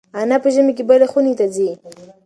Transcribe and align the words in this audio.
انا 0.21 0.37
په 0.43 0.49
ژمي 0.55 0.73
کې 0.77 0.83
بلې 0.89 1.07
خونې 1.11 1.33
ته 1.39 1.45
ځي. 1.55 1.69